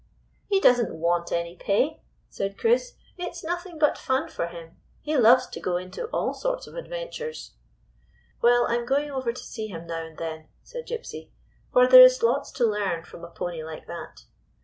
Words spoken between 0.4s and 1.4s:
"He does n't want